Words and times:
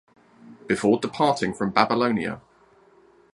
Before 0.65 0.99
departing 0.99 1.53
from 1.53 1.69
Babylonia. 1.69 2.41